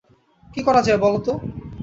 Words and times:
কী 0.43 0.61
করা 0.67 0.81
যায় 0.81 0.99
বল 1.03 1.15
তো? 1.25 1.33